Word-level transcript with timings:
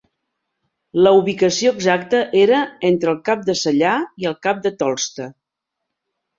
La 1.07 1.11
ubicació 1.17 1.73
exacta 1.75 2.23
era 2.45 2.63
entre 2.91 3.13
el 3.15 3.21
Cap 3.31 3.45
de 3.53 3.59
Cellar 3.67 3.95
i 4.25 4.33
el 4.33 4.37
Cap 4.49 4.67
de 4.67 4.75
Tolsta. 4.83 5.33